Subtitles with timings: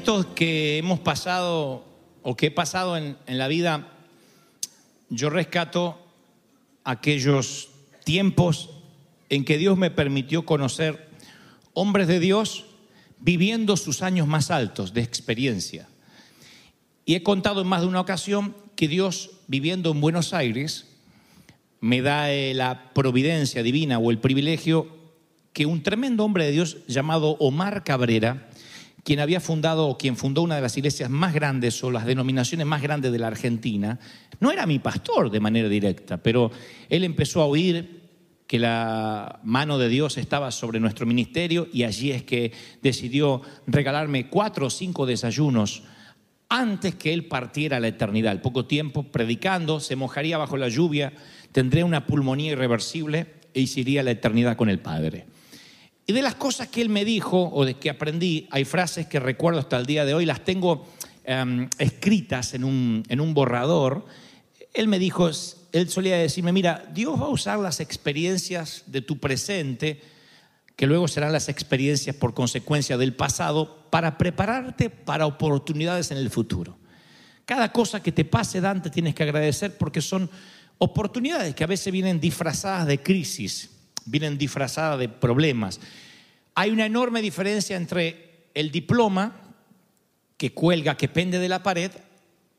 [0.00, 1.84] Momentos que hemos pasado
[2.22, 3.86] o que he pasado en, en la vida,
[5.10, 6.00] yo rescato
[6.84, 7.68] aquellos
[8.02, 8.70] tiempos
[9.28, 11.06] en que Dios me permitió conocer
[11.74, 12.64] hombres de Dios
[13.18, 15.86] viviendo sus años más altos de experiencia.
[17.04, 20.86] Y he contado en más de una ocasión que Dios, viviendo en Buenos Aires,
[21.82, 24.96] me da eh, la providencia divina o el privilegio
[25.52, 28.49] que un tremendo hombre de Dios llamado Omar Cabrera,
[29.04, 32.66] quien había fundado o quien fundó una de las iglesias más grandes o las denominaciones
[32.66, 33.98] más grandes de la Argentina,
[34.40, 36.50] no era mi pastor de manera directa, pero
[36.88, 38.00] él empezó a oír
[38.46, 44.28] que la mano de Dios estaba sobre nuestro ministerio y allí es que decidió regalarme
[44.28, 45.84] cuatro o cinco desayunos
[46.48, 48.32] antes que él partiera a la eternidad.
[48.32, 51.12] Al poco tiempo, predicando, se mojaría bajo la lluvia,
[51.52, 55.26] tendría una pulmonía irreversible e iría a la eternidad con el Padre.
[56.10, 59.20] Y de las cosas que él me dijo o de que aprendí, hay frases que
[59.20, 60.88] recuerdo hasta el día de hoy, las tengo
[61.24, 64.04] um, escritas en un, en un borrador.
[64.74, 65.30] Él me dijo,
[65.70, 70.02] él solía decirme, mira, Dios va a usar las experiencias de tu presente,
[70.74, 76.30] que luego serán las experiencias por consecuencia del pasado, para prepararte para oportunidades en el
[76.30, 76.76] futuro.
[77.44, 80.28] Cada cosa que te pase, Dante, tienes que agradecer porque son
[80.78, 83.70] oportunidades que a veces vienen disfrazadas de crisis
[84.04, 85.80] vienen disfrazadas de problemas.
[86.54, 89.54] Hay una enorme diferencia entre el diploma
[90.36, 91.90] que cuelga, que pende de la pared,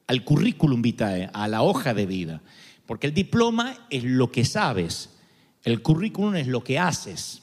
[0.07, 2.41] al currículum vitae, a la hoja de vida.
[2.85, 5.09] Porque el diploma es lo que sabes,
[5.63, 7.41] el currículum es lo que haces.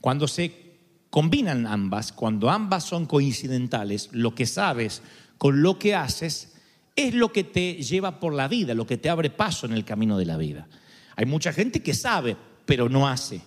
[0.00, 0.70] Cuando se
[1.10, 5.02] combinan ambas, cuando ambas son coincidentales, lo que sabes
[5.36, 6.54] con lo que haces,
[6.96, 9.84] es lo que te lleva por la vida, lo que te abre paso en el
[9.84, 10.68] camino de la vida.
[11.16, 12.36] Hay mucha gente que sabe,
[12.66, 13.40] pero no hace.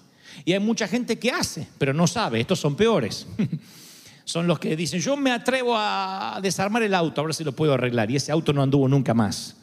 [0.46, 2.40] Y hay mucha gente que hace, pero no sabe.
[2.40, 3.28] Estos son peores.
[4.26, 7.54] son los que dicen, yo me atrevo a desarmar el auto, a ver si lo
[7.54, 8.10] puedo arreglar.
[8.12, 9.58] Y ese auto no anduvo nunca más.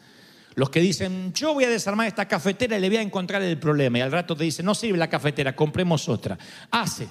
[0.54, 3.58] Los que dicen, yo voy a desarmar esta cafetera y le voy a encontrar el
[3.58, 3.98] problema.
[3.98, 6.36] Y al rato te dicen, no sirve la cafetera, compremos otra.
[6.70, 7.08] Hace,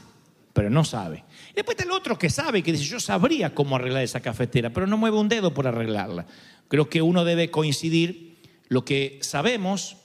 [0.53, 1.23] pero no sabe.
[1.51, 4.71] Y después está el otro que sabe, que dice, yo sabría cómo arreglar esa cafetera,
[4.71, 6.25] pero no mueve un dedo por arreglarla.
[6.67, 8.37] Creo que uno debe coincidir
[8.67, 9.97] lo que sabemos,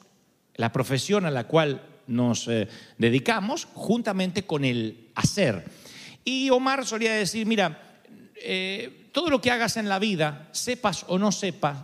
[0.55, 5.65] la profesión a la cual nos eh, dedicamos juntamente con el hacer.
[6.25, 8.01] Y Omar solía decir, mira,
[8.37, 11.79] eh, todo lo que hagas en la vida, sepas o no sepas,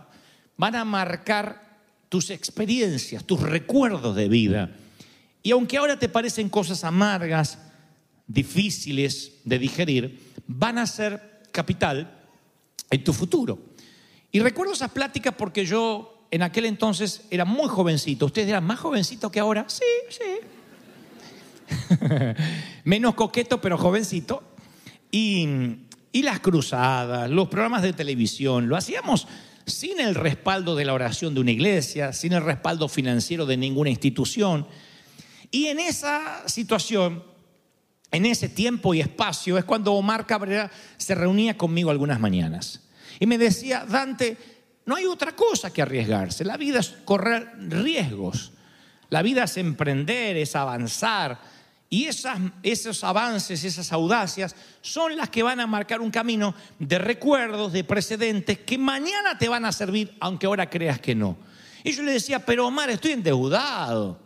[0.57, 1.79] van a marcar
[2.09, 4.71] tus experiencias, tus recuerdos de vida.
[5.43, 7.57] Y aunque ahora te parecen cosas amargas,
[8.27, 12.19] difíciles de digerir, van a ser capital
[12.89, 13.59] en tu futuro.
[14.31, 18.25] Y recuerdo esas pláticas porque yo en aquel entonces era muy jovencito.
[18.25, 19.65] ¿Ustedes eran más jovencitos que ahora?
[19.67, 20.23] Sí, sí.
[22.85, 24.41] Menos coqueto, pero jovencito.
[25.11, 25.77] Y,
[26.13, 29.27] las cruzadas, los programas de televisión, lo hacíamos
[29.65, 33.89] sin el respaldo de la oración de una iglesia, sin el respaldo financiero de ninguna
[33.89, 34.67] institución.
[35.51, 37.23] Y en esa situación,
[38.11, 42.81] en ese tiempo y espacio, es cuando Omar Cabrera se reunía conmigo algunas mañanas.
[43.19, 44.37] Y me decía, Dante,
[44.85, 46.43] no hay otra cosa que arriesgarse.
[46.43, 48.51] La vida es correr riesgos.
[49.09, 51.39] La vida es emprender, es avanzar.
[51.89, 57.73] Y esos avances, esas audacias, son las que van a marcar un camino de recuerdos,
[57.73, 61.37] de precedentes, que mañana te van a servir, aunque ahora creas que no.
[61.83, 64.19] Y yo le decía, pero Omar, estoy endeudado,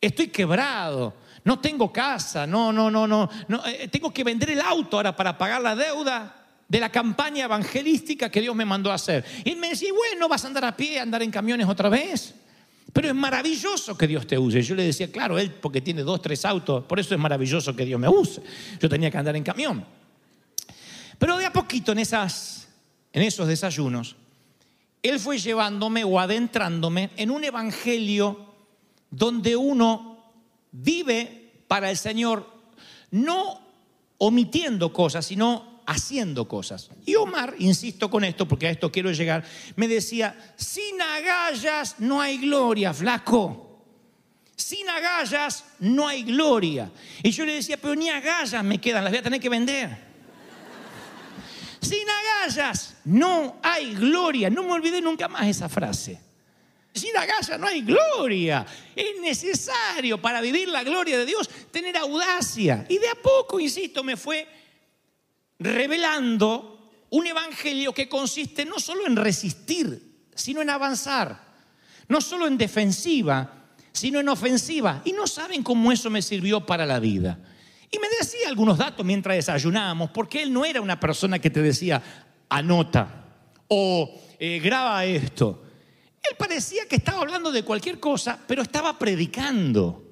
[0.00, 1.14] estoy quebrado,
[1.44, 5.14] no tengo casa, no, no, no, no, no eh, tengo que vender el auto ahora
[5.14, 6.37] para pagar la deuda
[6.68, 9.24] de la campaña evangelística que Dios me mandó a hacer.
[9.44, 12.34] Y él me decía, bueno, vas a andar a pie, andar en camiones otra vez.
[12.92, 14.62] Pero es maravilloso que Dios te use.
[14.62, 17.84] Yo le decía, claro, él porque tiene dos, tres autos, por eso es maravilloso que
[17.84, 18.42] Dios me use.
[18.80, 19.84] Yo tenía que andar en camión.
[21.18, 22.68] Pero de a poquito en, esas,
[23.12, 24.16] en esos desayunos,
[25.02, 28.46] él fue llevándome o adentrándome en un evangelio
[29.10, 30.18] donde uno
[30.70, 32.46] vive para el Señor,
[33.10, 33.60] no
[34.18, 36.90] omitiendo cosas, sino haciendo cosas.
[37.06, 39.42] Y Omar, insisto con esto porque a esto quiero llegar,
[39.74, 43.64] me decía, sin agallas no hay gloria, flaco.
[44.54, 46.90] Sin agallas no hay gloria.
[47.22, 50.08] Y yo le decía, pero ni agallas me quedan, las voy a tener que vender.
[51.80, 54.50] Sin agallas no hay gloria.
[54.50, 56.20] No me olvidé nunca más esa frase.
[56.92, 58.66] Sin agallas no hay gloria.
[58.94, 62.84] Es necesario para vivir la gloria de Dios tener audacia.
[62.90, 64.57] Y de a poco, insisto, me fue
[65.58, 71.40] revelando un evangelio que consiste no solo en resistir, sino en avanzar,
[72.08, 75.02] no solo en defensiva, sino en ofensiva.
[75.04, 77.38] Y no saben cómo eso me sirvió para la vida.
[77.90, 81.62] Y me decía algunos datos mientras desayunábamos, porque él no era una persona que te
[81.62, 82.02] decía,
[82.48, 83.24] anota
[83.68, 85.62] o eh, graba esto.
[86.22, 90.04] Él parecía que estaba hablando de cualquier cosa, pero estaba predicando.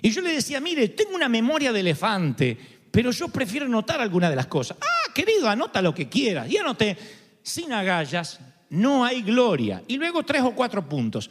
[0.00, 4.28] Y yo le decía, mire, tengo una memoria de elefante, pero yo prefiero anotar alguna
[4.30, 4.76] de las cosas.
[4.80, 6.50] Ah, querido, anota lo que quieras.
[6.50, 6.96] Y anoté,
[7.42, 8.40] sin agallas
[8.70, 9.82] no hay gloria.
[9.86, 11.30] Y luego tres o cuatro puntos.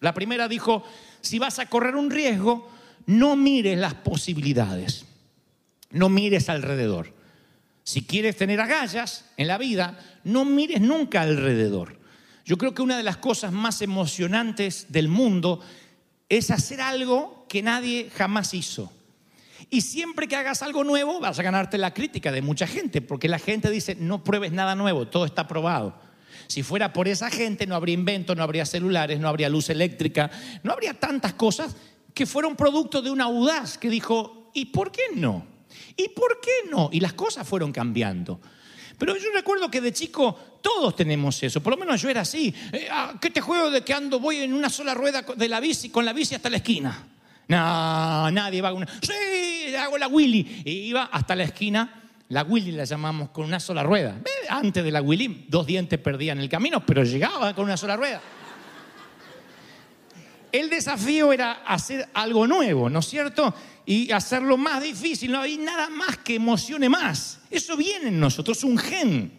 [0.00, 0.84] La primera dijo,
[1.20, 2.70] si vas a correr un riesgo,
[3.06, 5.04] no mires las posibilidades,
[5.90, 7.14] no mires alrededor.
[7.84, 11.98] Si quieres tener agallas en la vida, no mires nunca alrededor.
[12.44, 15.60] Yo creo que una de las cosas más emocionantes del mundo
[16.28, 18.92] es hacer algo que nadie jamás hizo.
[19.70, 23.28] Y siempre que hagas algo nuevo vas a ganarte la crítica de mucha gente, porque
[23.28, 25.98] la gente dice, no pruebes nada nuevo, todo está probado.
[26.46, 30.30] Si fuera por esa gente no habría invento, no habría celulares, no habría luz eléctrica,
[30.62, 31.76] no habría tantas cosas
[32.14, 35.46] que fueron producto de una audaz que dijo, ¿y por qué no?
[35.96, 36.88] ¿Y por qué no?
[36.92, 38.40] Y las cosas fueron cambiando.
[38.98, 42.52] Pero yo recuerdo que de chico todos tenemos eso, por lo menos yo era así.
[42.72, 45.60] Eh, ah, ¿Qué te juego de que ando, voy en una sola rueda de la
[45.60, 47.17] bici, con la bici hasta la esquina?
[47.48, 48.92] No, nadie va con una.
[49.00, 50.62] Sí, hago la Willy.
[50.64, 52.02] Y iba hasta la esquina.
[52.28, 54.20] La Willy la llamamos con una sola rueda.
[54.50, 58.20] Antes de la Willy, dos dientes perdían el camino, pero llegaba con una sola rueda.
[60.52, 63.54] El desafío era hacer algo nuevo, ¿no es cierto?
[63.86, 65.32] Y hacerlo más difícil.
[65.32, 67.40] No hay nada más que emocione más.
[67.50, 69.32] Eso viene en nosotros, un gen.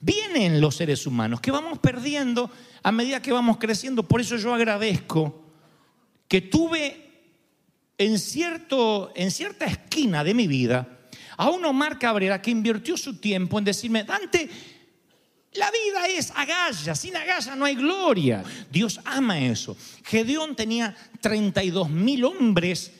[0.00, 2.50] Viene en los seres humanos, que vamos perdiendo
[2.82, 4.02] a medida que vamos creciendo.
[4.02, 5.42] Por eso yo agradezco
[6.28, 7.09] que tuve
[8.00, 10.88] en, cierto, en cierta esquina de mi vida
[11.36, 14.48] a un Omar Cabrera que invirtió su tiempo en decirme, Dante,
[15.52, 18.42] la vida es agalla, sin agalla no hay gloria.
[18.70, 19.76] Dios ama eso.
[20.02, 22.90] Gedeón tenía 32 mil hombres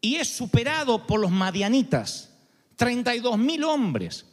[0.00, 2.30] y es superado por los madianitas.
[2.76, 4.26] 32 mil hombres.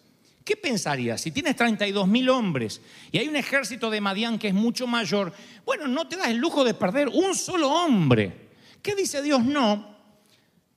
[0.43, 1.21] ¿Qué pensarías?
[1.21, 2.81] Si tienes 32 mil hombres
[3.11, 5.33] y hay un ejército de Madián que es mucho mayor,
[5.65, 8.44] bueno, no te das el lujo de perder un solo hombre.
[8.85, 9.43] ¿Qué dice Dios?
[9.43, 9.97] No,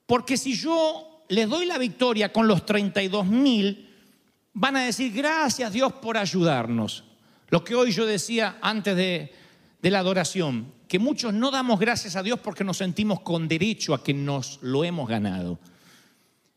[0.07, 3.87] porque si yo les doy la victoria con los 32 mil,
[4.51, 7.03] van a decir gracias Dios por ayudarnos.
[7.49, 9.31] Lo que hoy yo decía antes de,
[9.79, 13.93] de la adoración, que muchos no damos gracias a Dios porque nos sentimos con derecho
[13.93, 15.59] a que nos lo hemos ganado.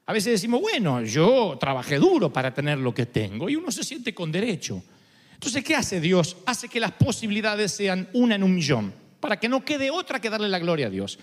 [0.07, 3.85] A veces decimos, bueno, yo trabajé duro para tener lo que tengo y uno se
[3.85, 4.83] siente con derecho.
[5.35, 6.39] Entonces, ¿qué hace Dios?
[6.47, 10.31] Hace que las posibilidades sean una en un millón, para que no quede otra que
[10.31, 11.19] darle la gloria a Dios.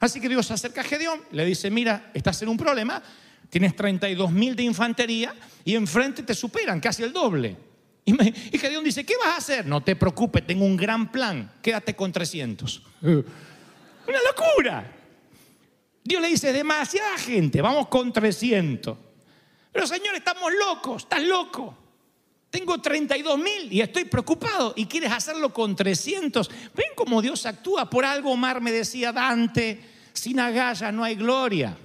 [0.00, 3.02] Así que Dios se acerca a Gedeón, le dice, mira, estás en un problema,
[3.50, 7.56] tienes 32 mil de infantería y enfrente te superan casi el doble.
[8.06, 9.66] Y, Gedeón dice, ¿qué vas a hacer?
[9.66, 12.82] No te preocupes, tengo un gran plan, quédate con 300.
[13.02, 14.90] Una locura.
[16.02, 18.96] Dios le dice, demasiada gente, vamos con 300.
[19.70, 21.76] Pero Señor, estamos locos, estás loco.
[22.50, 26.50] Tengo 32 mil y estoy preocupado y quieres hacerlo con 300.
[26.74, 27.88] Ven cómo Dios actúa.
[27.88, 29.80] Por algo Omar me decía, Dante,
[30.12, 31.76] sin agallas no hay gloria.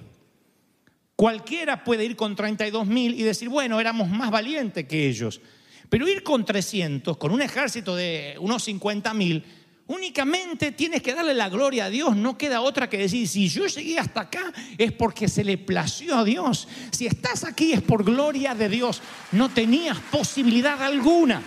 [1.14, 5.40] Cualquiera puede ir con 32 mil y decir, bueno, éramos más valientes que ellos.
[5.88, 9.44] Pero ir con 300, con un ejército de unos 50 mil,
[9.88, 13.66] Únicamente tienes que darle la gloria a Dios, no queda otra que decir, si yo
[13.66, 18.02] llegué hasta acá es porque se le plació a Dios, si estás aquí es por
[18.02, 19.00] gloria de Dios,
[19.30, 21.40] no tenías posibilidad alguna.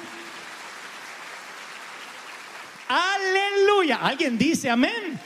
[2.87, 5.19] Aleluya, ¿alguien dice amén?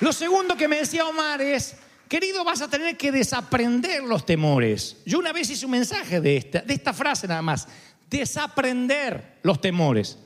[0.00, 1.76] Lo segundo que me decía Omar es,
[2.08, 4.96] querido, vas a tener que desaprender los temores.
[5.04, 7.68] Yo una vez hice un mensaje de esta, de esta frase nada más,
[8.08, 10.18] desaprender los temores.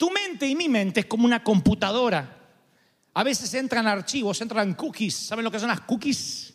[0.00, 2.38] Tu mente y mi mente es como una computadora.
[3.12, 5.14] A veces entran archivos, entran cookies.
[5.14, 6.54] ¿Saben lo que son las cookies?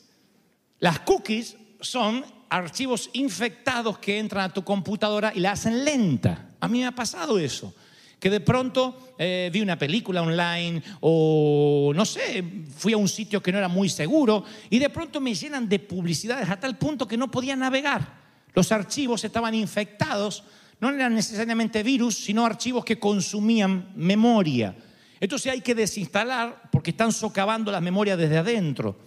[0.80, 6.56] Las cookies son archivos infectados que entran a tu computadora y la hacen lenta.
[6.60, 7.72] A mí me ha pasado eso.
[8.20, 12.44] Que de pronto eh, vi una película online o no sé,
[12.76, 15.78] fui a un sitio que no era muy seguro y de pronto me llenan de
[15.78, 18.26] publicidades a tal punto que no podía navegar.
[18.56, 20.44] Los archivos estaban infectados
[20.80, 24.76] no eran necesariamente virus, sino archivos que consumían memoria.
[25.20, 28.98] Entonces hay que desinstalar porque están socavando las memorias desde adentro.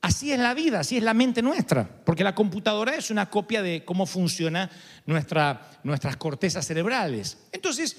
[0.00, 3.62] Así es la vida, así es la mente nuestra, porque la computadora es una copia
[3.62, 4.70] de cómo funcionan
[5.06, 7.38] nuestra, nuestras cortezas cerebrales.
[7.50, 7.96] Entonces,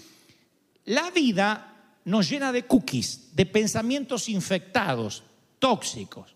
[0.85, 5.23] la vida nos llena de cookies, de pensamientos infectados,
[5.59, 6.35] tóxicos,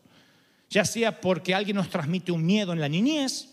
[0.69, 3.47] ya sea porque alguien nos transmite un miedo en la niñez,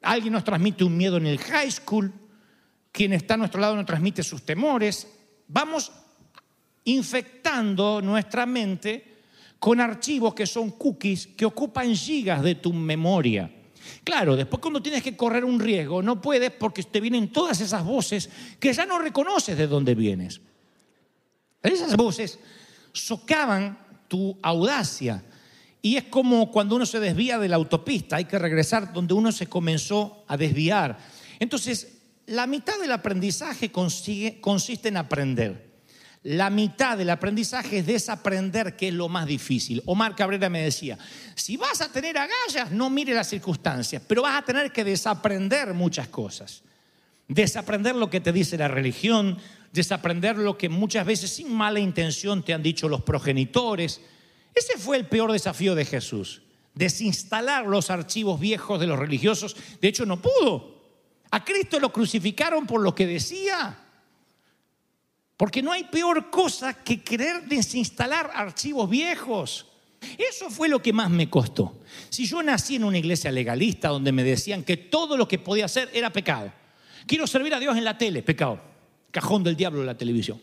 [0.00, 2.12] alguien nos transmite un miedo en el high school,
[2.92, 5.08] quien está a nuestro lado nos transmite sus temores,
[5.48, 5.90] vamos
[6.84, 9.12] infectando nuestra mente
[9.58, 13.50] con archivos que son cookies que ocupan gigas de tu memoria.
[14.04, 17.84] Claro, después cuando tienes que correr un riesgo, no puedes porque te vienen todas esas
[17.84, 18.28] voces
[18.60, 20.40] que ya no reconoces de dónde vienes.
[21.62, 22.38] Esas voces
[22.92, 25.24] socavan tu audacia.
[25.80, 29.32] Y es como cuando uno se desvía de la autopista, hay que regresar donde uno
[29.32, 30.98] se comenzó a desviar.
[31.40, 32.01] Entonces,
[32.32, 35.70] la mitad del aprendizaje consiste en aprender.
[36.22, 39.82] La mitad del aprendizaje es desaprender, que es lo más difícil.
[39.84, 40.96] Omar Cabrera me decía,
[41.34, 45.74] si vas a tener agallas, no mire las circunstancias, pero vas a tener que desaprender
[45.74, 46.62] muchas cosas.
[47.28, 49.36] Desaprender lo que te dice la religión,
[49.70, 54.00] desaprender lo que muchas veces sin mala intención te han dicho los progenitores.
[54.54, 56.40] Ese fue el peor desafío de Jesús,
[56.74, 59.54] desinstalar los archivos viejos de los religiosos.
[59.82, 60.71] De hecho, no pudo.
[61.32, 63.76] A Cristo lo crucificaron por lo que decía.
[65.36, 69.66] Porque no hay peor cosa que querer desinstalar archivos viejos.
[70.18, 71.80] Eso fue lo que más me costó.
[72.10, 75.64] Si yo nací en una iglesia legalista donde me decían que todo lo que podía
[75.64, 76.52] hacer era pecado.
[77.06, 78.60] Quiero servir a Dios en la tele, pecado.
[79.10, 80.40] Cajón del diablo en la televisión.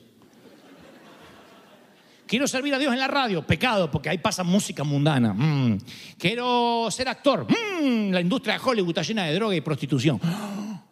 [2.26, 5.34] Quiero servir a Dios en la radio, pecado, porque ahí pasa música mundana.
[5.34, 5.80] Mm.
[6.18, 7.48] Quiero ser actor.
[7.50, 8.12] Mm.
[8.12, 10.20] La industria de Hollywood está llena de droga y prostitución.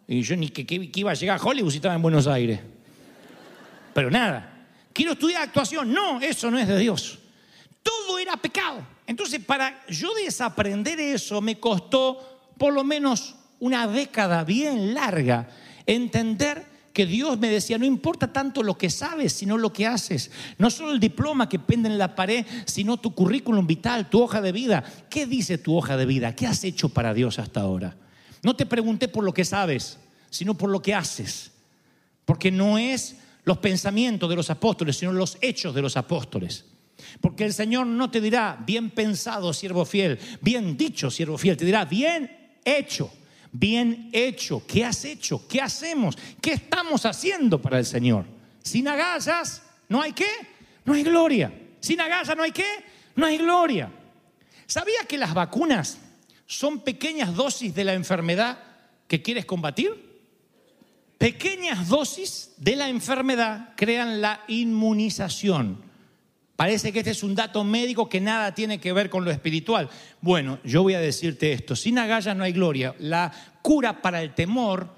[0.08, 2.58] Y yo ni que, iba a llegar a Hollywood si estaba en Buenos Aires
[3.98, 4.68] pero nada.
[4.92, 5.92] Quiero estudiar actuación.
[5.92, 7.18] No, eso no es de Dios.
[7.82, 8.86] Todo era pecado.
[9.08, 15.48] Entonces, para yo desaprender eso, me costó por lo menos una década bien larga
[15.84, 20.30] entender que Dios me decía, no importa tanto lo que sabes, sino lo que haces.
[20.58, 24.40] No solo el diploma que pende en la pared, sino tu currículum vital, tu hoja
[24.40, 24.84] de vida.
[25.10, 26.36] ¿Qué dice tu hoja de vida?
[26.36, 27.96] ¿Qué has hecho para Dios hasta ahora?
[28.42, 29.98] No te pregunté por lo que sabes,
[30.30, 31.52] sino por lo que haces.
[32.24, 36.64] Porque no es los pensamientos de los apóstoles, sino los hechos de los apóstoles.
[37.20, 41.64] Porque el Señor no te dirá, bien pensado, siervo fiel, bien dicho, siervo fiel, te
[41.64, 42.30] dirá, bien
[42.64, 43.10] hecho,
[43.52, 44.62] bien hecho.
[44.66, 45.46] ¿Qué has hecho?
[45.48, 46.18] ¿Qué hacemos?
[46.40, 48.26] ¿Qué estamos haciendo para el Señor?
[48.62, 50.30] Sin agallas, ¿no hay qué?
[50.84, 51.52] No hay gloria.
[51.80, 52.84] Sin agallas, ¿no hay qué?
[53.14, 53.90] No hay gloria.
[54.66, 55.98] ¿Sabía que las vacunas
[56.48, 58.58] son pequeñas dosis de la enfermedad
[59.06, 60.08] que quieres combatir?
[61.18, 65.82] Pequeñas dosis de la enfermedad crean la inmunización.
[66.56, 69.90] Parece que este es un dato médico que nada tiene que ver con lo espiritual.
[70.22, 72.94] Bueno, yo voy a decirte esto, sin agallas no hay gloria.
[72.98, 74.88] La cura para el temor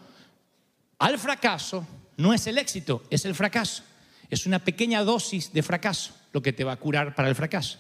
[1.01, 3.83] al fracaso no es el éxito, es el fracaso.
[4.31, 7.79] Es una pequeña dosis de fracaso lo que te va a curar para el fracaso.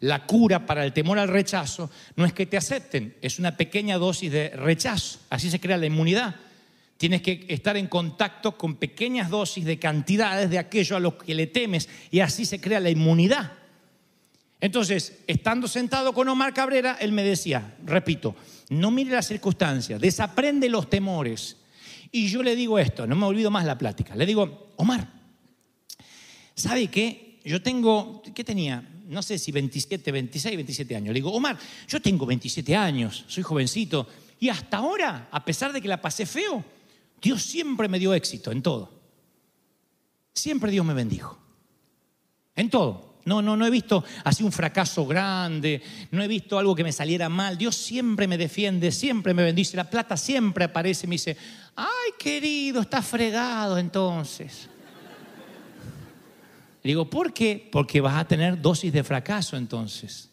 [0.00, 3.98] La cura para el temor al rechazo no es que te acepten, es una pequeña
[3.98, 5.18] dosis de rechazo.
[5.28, 6.36] Así se crea la inmunidad.
[6.96, 11.34] Tienes que estar en contacto con pequeñas dosis de cantidades de aquello a lo que
[11.34, 13.52] le temes y así se crea la inmunidad.
[14.60, 18.36] Entonces, estando sentado con Omar Cabrera, él me decía, repito,
[18.68, 21.56] no mire las circunstancias, desaprende los temores.
[22.12, 25.08] Y yo le digo esto, no me olvido más la plática, le digo, Omar,
[26.54, 27.38] ¿sabe qué?
[27.44, 28.84] Yo tengo, ¿qué tenía?
[29.10, 31.08] No sé si 27, 26, 27 años.
[31.08, 34.06] Le digo, Omar, yo tengo 27 años, soy jovencito,
[34.38, 36.64] y hasta ahora, a pesar de que la pasé feo,
[37.20, 39.00] Dios siempre me dio éxito en todo.
[40.32, 41.36] Siempre Dios me bendijo.
[42.54, 43.18] En todo.
[43.24, 46.92] No, no, no he visto así un fracaso grande, no he visto algo que me
[46.92, 47.58] saliera mal.
[47.58, 49.76] Dios siempre me defiende, siempre me bendice.
[49.76, 51.36] La plata siempre aparece y me dice,
[51.74, 54.70] ay querido, está fregado entonces.
[56.82, 57.68] Digo, ¿por qué?
[57.70, 60.30] Porque vas a tener dosis de fracaso entonces.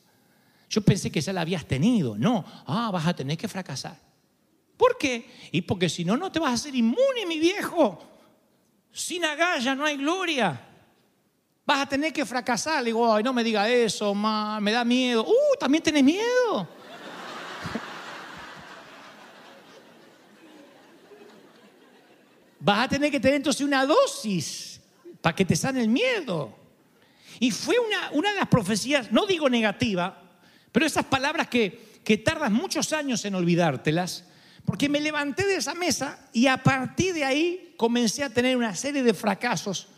[0.70, 2.18] Yo pensé que ya la habías tenido.
[2.18, 3.98] No, ah, vas a tener que fracasar.
[4.78, 5.30] ¿Por qué?
[5.52, 8.00] Y porque si no, no te vas a hacer inmune, mi viejo.
[8.92, 10.62] Sin agalla no hay gloria.
[11.66, 12.84] Vas a tener que fracasar.
[12.84, 15.26] Le digo, ay, no me diga eso, ma, me da miedo.
[15.28, 16.68] Uh, también tenés miedo.
[22.60, 24.77] Vas a tener que tener entonces una dosis
[25.28, 26.58] para que te sane el miedo.
[27.42, 30.24] Y fue una, una de las profecías, no digo negativa,
[30.72, 34.24] pero esas palabras que, que tardas muchos años en olvidártelas,
[34.64, 38.74] porque me levanté de esa mesa y a partir de ahí comencé a tener una
[38.74, 39.90] serie de fracasos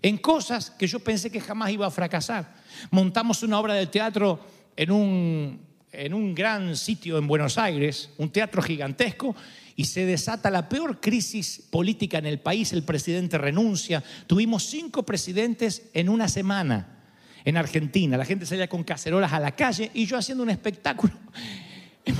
[0.00, 2.54] en cosas que yo pensé que jamás iba a fracasar.
[2.90, 4.40] Montamos una obra de teatro
[4.74, 5.60] en un,
[5.92, 9.36] en un gran sitio en Buenos Aires, un teatro gigantesco,
[9.78, 14.02] y se desata la peor crisis política en el país, el presidente renuncia.
[14.26, 16.98] Tuvimos cinco presidentes en una semana
[17.44, 18.16] en Argentina.
[18.16, 21.12] La gente salía con cacerolas a la calle y yo haciendo un espectáculo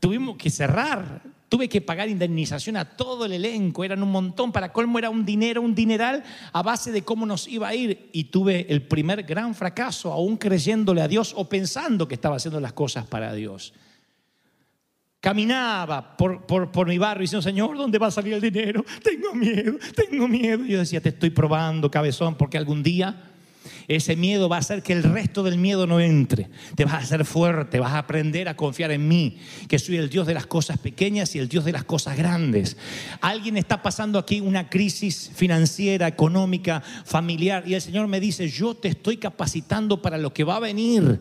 [0.00, 4.72] tuvimos que cerrar Tuve que pagar indemnización a todo el elenco, eran un montón, para
[4.72, 8.08] colmo era un dinero, un dineral a base de cómo nos iba a ir.
[8.14, 12.58] Y tuve el primer gran fracaso, aún creyéndole a Dios o pensando que estaba haciendo
[12.58, 13.74] las cosas para Dios.
[15.22, 18.84] Caminaba por, por, mi barrio diciendo, Señor, ¿dónde va a salir el dinero?
[19.04, 20.64] Tengo miedo, tengo miedo.
[20.66, 23.31] Y yo decía, te estoy probando, cabezón, porque algún día
[23.88, 26.48] ese miedo va a hacer que el resto del miedo no entre.
[26.74, 29.38] Te vas a hacer fuerte, vas a aprender a confiar en mí,
[29.68, 32.76] que soy el Dios de las cosas pequeñas y el Dios de las cosas grandes.
[33.20, 38.74] Alguien está pasando aquí una crisis financiera, económica, familiar, y el Señor me dice, yo
[38.74, 41.20] te estoy capacitando para lo que va a venir.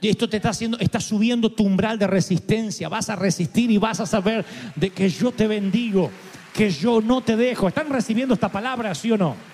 [0.00, 2.88] Esto te está haciendo, está subiendo tu umbral de resistencia.
[2.88, 4.44] Vas a resistir y vas a saber
[4.76, 6.10] de que yo te bendigo,
[6.52, 7.68] que yo no te dejo.
[7.68, 9.51] ¿Están recibiendo esta palabra, sí o no?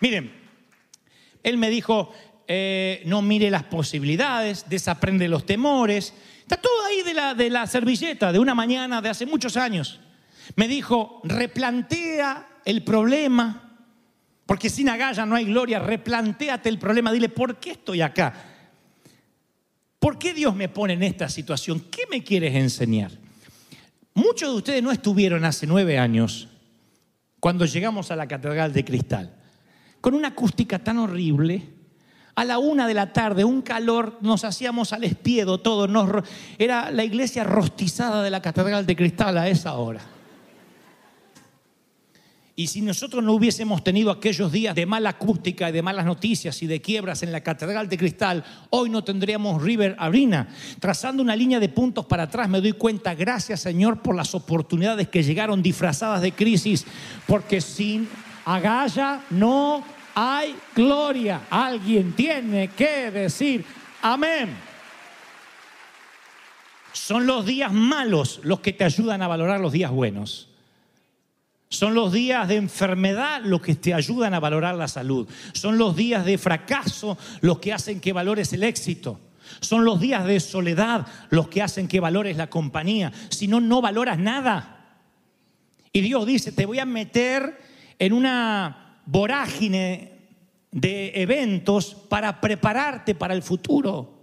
[0.00, 0.32] Miren,
[1.42, 2.12] él me dijo,
[2.48, 6.12] eh, no mire las posibilidades, desaprende los temores.
[6.40, 10.00] Está todo ahí de la, de la servilleta de una mañana de hace muchos años.
[10.54, 13.78] Me dijo, replantea el problema,
[14.44, 18.32] porque sin agallas no hay gloria, replanteate el problema, dile, ¿por qué estoy acá?
[19.98, 21.86] ¿Por qué Dios me pone en esta situación?
[21.90, 23.10] ¿Qué me quieres enseñar?
[24.14, 26.48] Muchos de ustedes no estuvieron hace nueve años
[27.46, 29.32] cuando llegamos a la Catedral de Cristal,
[30.00, 31.62] con una acústica tan horrible,
[32.34, 35.86] a la una de la tarde, un calor, nos hacíamos al espiedo todo,
[36.58, 40.00] era la iglesia rostizada de la Catedral de Cristal a esa hora.
[42.58, 46.62] Y si nosotros no hubiésemos tenido aquellos días de mala acústica y de malas noticias
[46.62, 50.48] y de quiebras en la Catedral de Cristal, hoy no tendríamos River Arena.
[50.80, 55.08] Trazando una línea de puntos para atrás, me doy cuenta, gracias Señor por las oportunidades
[55.08, 56.86] que llegaron disfrazadas de crisis,
[57.26, 58.08] porque sin
[58.46, 61.42] agalla no hay gloria.
[61.50, 63.66] Alguien tiene que decir
[64.00, 64.48] amén.
[66.94, 70.48] Son los días malos los que te ayudan a valorar los días buenos.
[71.68, 75.28] Son los días de enfermedad los que te ayudan a valorar la salud.
[75.52, 79.20] Son los días de fracaso los que hacen que valores el éxito.
[79.60, 83.12] Son los días de soledad los que hacen que valores la compañía.
[83.30, 84.98] Si no, no valoras nada.
[85.92, 87.58] Y Dios dice, te voy a meter
[87.98, 90.12] en una vorágine
[90.70, 94.14] de eventos para prepararte para el futuro.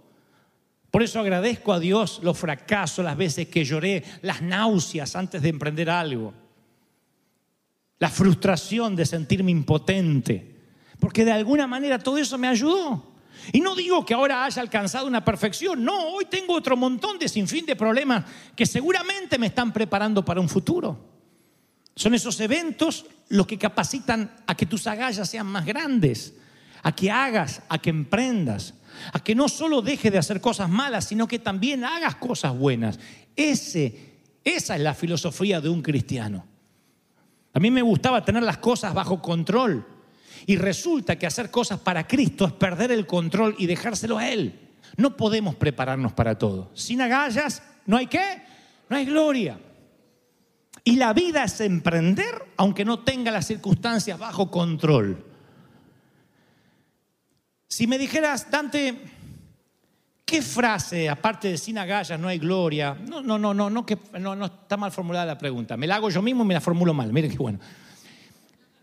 [0.90, 5.48] Por eso agradezco a Dios los fracasos, las veces que lloré, las náuseas antes de
[5.48, 6.43] emprender algo
[7.98, 10.60] la frustración de sentirme impotente,
[10.98, 13.14] porque de alguna manera todo eso me ayudó.
[13.52, 17.28] Y no digo que ahora haya alcanzado una perfección, no, hoy tengo otro montón de
[17.28, 18.24] sinfín de problemas
[18.56, 21.12] que seguramente me están preparando para un futuro.
[21.96, 26.34] Son esos eventos los que capacitan a que tus agallas sean más grandes,
[26.82, 28.74] a que hagas, a que emprendas,
[29.12, 32.98] a que no solo dejes de hacer cosas malas, sino que también hagas cosas buenas.
[33.36, 33.90] Esa
[34.44, 36.53] es la filosofía de un cristiano.
[37.54, 39.86] A mí me gustaba tener las cosas bajo control.
[40.46, 44.60] Y resulta que hacer cosas para Cristo es perder el control y dejárselo a Él.
[44.96, 46.70] No podemos prepararnos para todo.
[46.74, 48.42] Sin agallas, ¿no hay qué?
[48.88, 49.58] No hay gloria.
[50.82, 55.24] Y la vida es emprender aunque no tenga las circunstancias bajo control.
[57.68, 59.00] Si me dijeras, Dante,
[60.34, 62.98] ¿Qué frase, aparte de sin agallas no hay gloria?
[63.08, 65.76] No, no, no, no, no, que, no, está mal formulada la pregunta.
[65.76, 67.12] Me la hago yo mismo y me la formulo mal.
[67.12, 67.60] Miren qué bueno.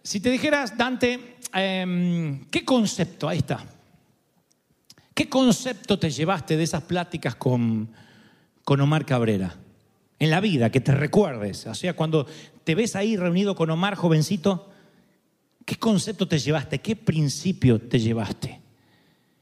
[0.01, 3.27] Si te dijeras, Dante, em, ¿qué concepto?
[3.27, 3.65] Ahí está.
[5.13, 7.91] ¿Qué concepto te llevaste de esas pláticas con,
[8.63, 9.53] con Omar Cabrera?
[10.19, 11.67] En la vida, que te recuerdes.
[11.67, 12.27] O sea, cuando
[12.63, 14.71] te ves ahí reunido con Omar, jovencito,
[15.65, 16.79] ¿qué concepto te llevaste?
[16.79, 18.60] ¿Qué principio te llevaste?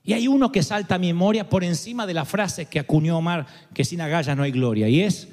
[0.09, 3.19] Y hay uno que salta a mi memoria por encima de la frase que acuñó
[3.19, 3.45] Omar,
[3.75, 5.27] que sin agallas no hay gloria, y es,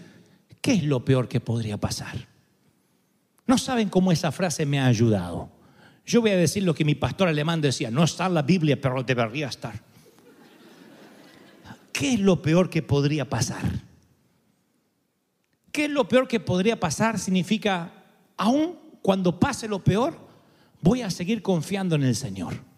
[0.60, 2.28] ¿qué es lo peor que podría pasar?
[3.46, 5.48] No saben cómo esa frase me ha ayudado.
[6.04, 8.78] Yo voy a decir lo que mi pastor alemán decía, no está en la Biblia,
[8.78, 9.80] pero debería estar.
[11.90, 13.64] ¿Qué es lo peor que podría pasar?
[15.72, 17.18] ¿Qué es lo peor que podría pasar?
[17.18, 17.94] Significa,
[18.36, 20.18] aún cuando pase lo peor,
[20.82, 22.75] voy a seguir confiando en el Señor.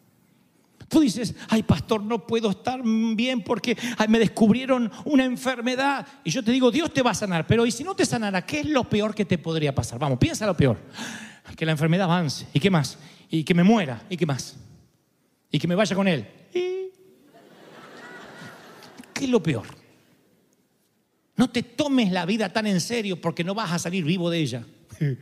[0.88, 3.76] Tú dices, ay pastor, no puedo estar bien porque
[4.08, 6.06] me descubrieron una enfermedad.
[6.24, 8.46] Y yo te digo, Dios te va a sanar, pero ¿y si no te sanara?
[8.46, 9.98] ¿Qué es lo peor que te podría pasar?
[9.98, 10.78] Vamos, piensa lo peor.
[11.56, 12.46] Que la enfermedad avance.
[12.54, 12.98] ¿Y qué más?
[13.28, 14.02] Y que me muera.
[14.08, 14.56] ¿Y qué más?
[15.50, 16.26] Y que me vaya con él.
[16.52, 16.90] ¿Qué
[19.24, 19.66] es lo peor?
[21.36, 24.38] No te tomes la vida tan en serio porque no vas a salir vivo de
[24.38, 24.64] ella.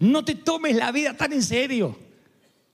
[0.00, 1.98] No te tomes la vida tan en serio.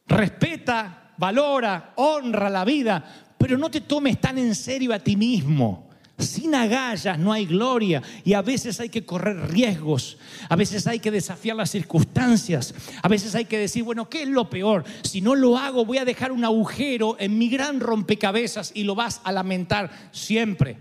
[0.07, 3.05] Respeta, valora, honra la vida,
[3.39, 5.91] pero no te tomes tan en serio a ti mismo.
[6.17, 10.17] Sin agallas no hay gloria y a veces hay que correr riesgos,
[10.49, 14.29] a veces hay que desafiar las circunstancias, a veces hay que decir, bueno, ¿qué es
[14.29, 14.85] lo peor?
[15.03, 18.95] Si no lo hago voy a dejar un agujero en mi gran rompecabezas y lo
[18.95, 20.79] vas a lamentar siempre.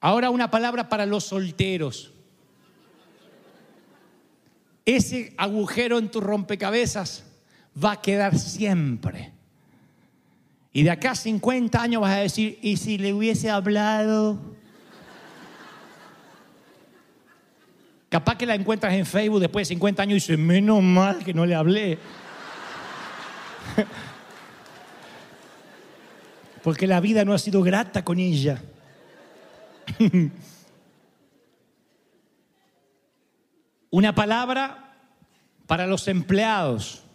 [0.00, 2.12] Ahora una palabra para los solteros.
[4.84, 7.24] Ese agujero en tu rompecabezas
[7.82, 9.32] va a quedar siempre.
[10.72, 14.38] Y de acá a 50 años vas a decir, ¿y si le hubiese hablado?
[18.08, 21.34] Capaz que la encuentras en Facebook después de 50 años y dices, menos mal que
[21.34, 21.98] no le hablé.
[26.62, 28.62] Porque la vida no ha sido grata con ella.
[33.90, 34.94] Una palabra
[35.66, 37.07] para los empleados.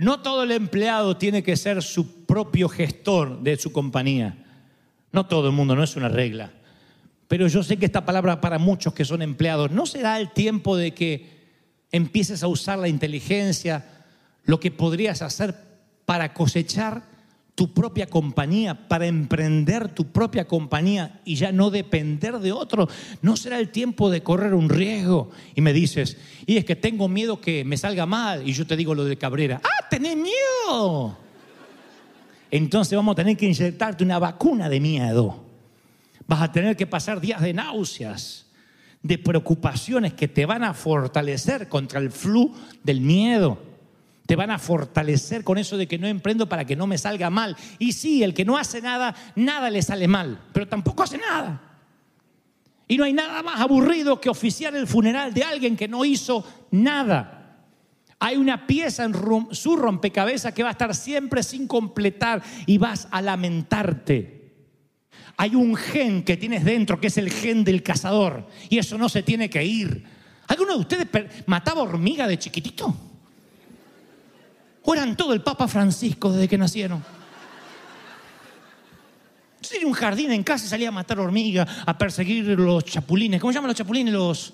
[0.00, 4.34] No todo el empleado tiene que ser su propio gestor de su compañía.
[5.12, 6.50] No todo el mundo, no es una regla.
[7.28, 10.74] Pero yo sé que esta palabra para muchos que son empleados, ¿no será el tiempo
[10.74, 11.28] de que
[11.92, 13.84] empieces a usar la inteligencia,
[14.44, 15.54] lo que podrías hacer
[16.06, 17.02] para cosechar
[17.54, 22.88] tu propia compañía, para emprender tu propia compañía y ya no depender de otro.
[23.22, 25.30] ¿No será el tiempo de correr un riesgo?
[25.54, 28.48] Y me dices, y es que tengo miedo que me salga mal.
[28.48, 31.18] Y yo te digo lo de Cabrera, ah, tenés miedo.
[32.50, 35.44] Entonces vamos a tener que inyectarte una vacuna de miedo.
[36.26, 38.46] Vas a tener que pasar días de náuseas,
[39.02, 43.69] de preocupaciones que te van a fortalecer contra el flu del miedo
[44.30, 47.30] te van a fortalecer con eso de que no emprendo para que no me salga
[47.30, 47.56] mal.
[47.80, 51.60] Y sí, el que no hace nada, nada le sale mal, pero tampoco hace nada.
[52.86, 56.46] Y no hay nada más aburrido que oficiar el funeral de alguien que no hizo
[56.70, 57.58] nada.
[58.20, 59.16] Hay una pieza en
[59.50, 64.54] su rompecabezas que va a estar siempre sin completar y vas a lamentarte.
[65.38, 69.08] Hay un gen que tienes dentro que es el gen del cazador y eso no
[69.08, 70.04] se tiene que ir.
[70.46, 71.08] ¿Alguno de ustedes
[71.46, 73.09] mataba hormiga de chiquitito?
[74.82, 77.04] ¿O eran todo el Papa Francisco desde que nacieron?
[79.62, 83.40] Yo tenía un jardín en casa y salía a matar hormigas, a perseguir los chapulines.
[83.40, 84.14] ¿Cómo se llaman los chapulines?
[84.14, 84.52] Los,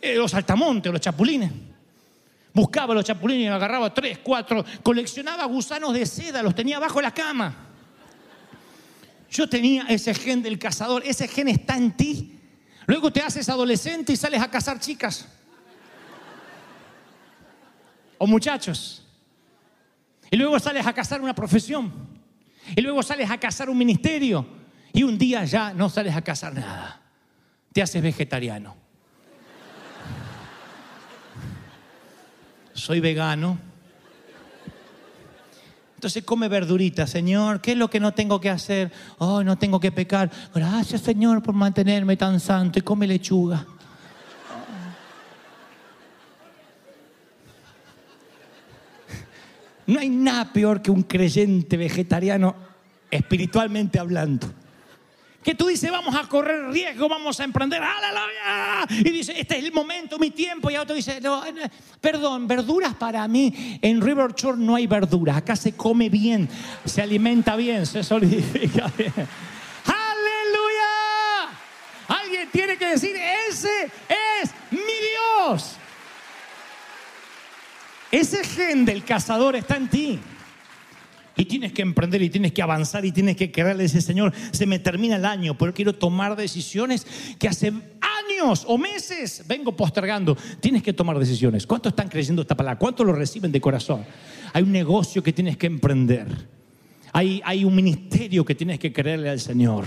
[0.00, 1.50] eh, los saltamontes, los chapulines.
[2.52, 4.64] Buscaba los chapulines agarraba tres, cuatro.
[4.82, 7.56] Coleccionaba gusanos de seda, los tenía bajo la cama.
[9.28, 12.38] Yo tenía ese gen del cazador, ese gen está en ti.
[12.86, 15.26] Luego te haces adolescente y sales a cazar chicas
[18.18, 19.04] o muchachos.
[20.30, 21.92] Y luego sales a cazar una profesión.
[22.74, 24.46] Y luego sales a cazar un ministerio.
[24.92, 27.00] Y un día ya no sales a cazar nada.
[27.72, 28.76] Te haces vegetariano.
[32.72, 33.58] Soy vegano.
[35.94, 37.60] Entonces come verdurita, Señor.
[37.60, 38.92] ¿Qué es lo que no tengo que hacer?
[39.18, 40.30] Oh, no tengo que pecar.
[40.54, 42.78] Gracias, Señor, por mantenerme tan santo.
[42.78, 43.66] Y come lechuga.
[49.86, 52.54] No hay nada peor que un creyente vegetariano
[53.10, 54.52] espiritualmente hablando.
[55.42, 58.86] Que tú dices, vamos a correr riesgo, vamos a emprender, ¡Aleluya!
[59.06, 60.70] Y dice, este es el momento, mi tiempo.
[60.70, 61.20] Y otro dice,
[62.00, 63.78] perdón, verduras para mí.
[63.82, 65.36] En River Shore no hay verduras.
[65.36, 66.48] Acá se come bien,
[66.86, 69.12] se alimenta bien, se solidifica bien.
[69.84, 71.52] ¡Aleluya!
[72.08, 73.14] Alguien tiene que decir,
[73.50, 73.84] ese
[74.42, 75.76] es mi Dios.
[78.14, 80.20] Ese gen del cazador está en ti.
[81.36, 84.66] Y tienes que emprender y tienes que avanzar y tienes que a ese Señor, se
[84.66, 87.04] me termina el año, pero quiero tomar decisiones
[87.40, 90.36] que hace años o meses vengo postergando.
[90.60, 91.66] Tienes que tomar decisiones.
[91.66, 92.78] ¿Cuántos están creyendo esta palabra?
[92.78, 94.04] ¿Cuántos lo reciben de corazón?
[94.52, 96.28] Hay un negocio que tienes que emprender.
[97.12, 99.86] Hay, hay un ministerio que tienes que creerle al Señor.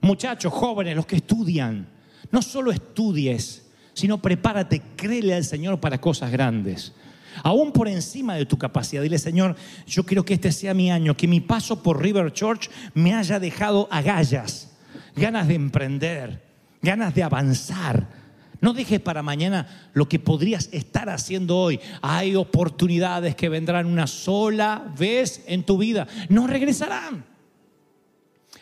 [0.00, 1.86] Muchachos, jóvenes, los que estudian,
[2.32, 6.92] no solo estudies, sino prepárate, créele al Señor para cosas grandes
[7.42, 9.02] aún por encima de tu capacidad.
[9.02, 12.70] Dile, Señor, yo quiero que este sea mi año, que mi paso por River Church
[12.94, 14.72] me haya dejado agallas,
[15.16, 16.42] ganas de emprender,
[16.82, 18.24] ganas de avanzar.
[18.60, 21.80] No dejes para mañana lo que podrías estar haciendo hoy.
[22.00, 26.06] Hay oportunidades que vendrán una sola vez en tu vida.
[26.30, 27.24] No regresarán.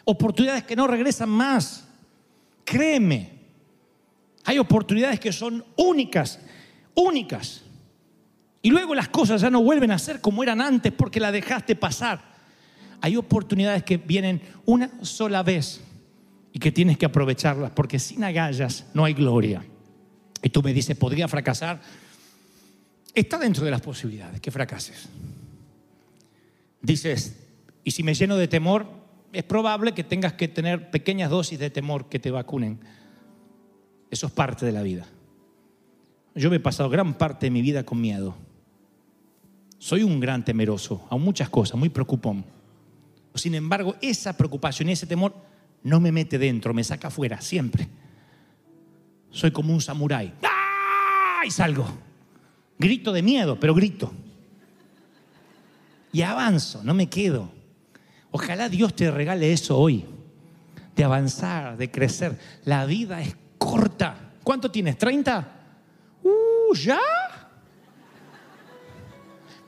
[0.05, 1.87] Oportunidades que no regresan más.
[2.65, 3.31] Créeme.
[4.45, 6.41] Hay oportunidades que son únicas,
[6.95, 7.63] únicas.
[8.63, 11.75] Y luego las cosas ya no vuelven a ser como eran antes porque la dejaste
[11.75, 12.33] pasar.
[13.01, 15.81] Hay oportunidades que vienen una sola vez
[16.53, 19.65] y que tienes que aprovecharlas porque sin agallas no hay gloria.
[20.43, 21.81] Y tú me dices, ¿podría fracasar?
[23.15, 25.09] Está dentro de las posibilidades que fracases.
[26.81, 27.37] dices,
[27.85, 28.87] y si me lleno de temor,
[29.33, 32.79] es probable que tengas que tener pequeñas dosis de temor que te vacunen.
[34.11, 35.07] Eso es parte de la vida.
[36.35, 38.37] Yo me he pasado gran parte de mi vida con miedo.
[39.83, 42.45] Soy un gran temeroso a muchas cosas, muy preocupón.
[43.35, 45.35] Sin embargo, esa preocupación y ese temor
[45.83, 47.89] no me mete dentro, me saca afuera, siempre.
[49.33, 50.35] Soy como un samurái.
[50.45, 51.43] ¡Ah!
[51.45, 51.85] Y salgo.
[52.79, 54.13] Grito de miedo, pero grito.
[56.13, 57.51] Y avanzo, no me quedo.
[58.31, 60.05] Ojalá Dios te regale eso hoy,
[60.95, 62.39] de avanzar, de crecer.
[62.65, 64.35] La vida es corta.
[64.45, 64.97] ¿Cuánto tienes?
[64.97, 65.45] ¿30?
[66.23, 66.73] ¡Uh!
[66.77, 67.01] ¿Ya?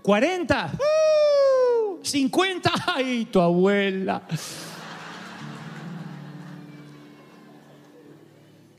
[0.04, 0.72] ¿40?
[0.74, 2.02] ¡Uh!
[2.02, 2.70] ¿50?
[2.94, 4.22] ¡Ay, tu abuela!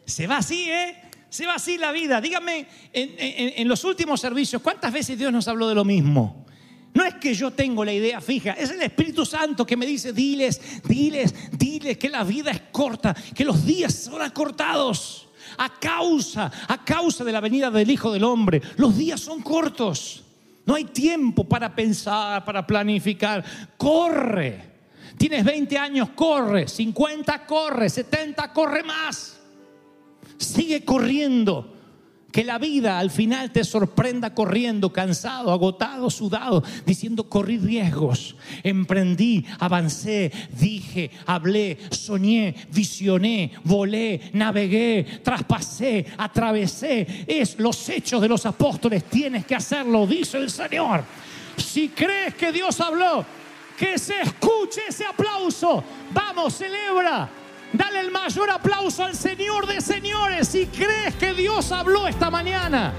[0.05, 1.01] Se va así, ¿eh?
[1.29, 2.21] Se va así la vida.
[2.21, 6.45] Dígame, en, los últimos servicios, ¿cuántas veces Dios nos habló de lo mismo?
[6.93, 10.13] No es que yo tengo la idea fija, es el Espíritu Santo que me dice,
[10.13, 16.51] diles, diles, diles que la vida es corta, que los días son acortados a causa,
[16.67, 18.61] a causa de la venida del Hijo del Hombre.
[18.77, 20.24] Los días son cortos.
[20.65, 23.43] No hay tiempo para pensar, para planificar.
[23.77, 24.75] Corre.
[25.17, 26.67] Tienes 20 años, corre.
[26.67, 27.89] 50, corre.
[27.89, 29.39] 70, corre más.
[30.37, 31.74] Sigue corriendo.
[32.35, 39.45] Que la vida al final te sorprenda corriendo, cansado, agotado, sudado, diciendo corrí riesgos, emprendí,
[39.57, 47.23] avancé, dije, hablé, soñé, visioné, volé, navegué, traspasé, atravesé.
[47.25, 51.05] Es los hechos de los apóstoles, tienes que hacerlo, dice el Señor.
[51.55, 53.25] Si crees que Dios habló,
[53.79, 55.81] que se escuche ese aplauso.
[56.11, 57.29] Vamos, celebra.
[57.75, 62.93] Dale el mayor aplauso al Señor de señores si crees que Dios habló esta mañana.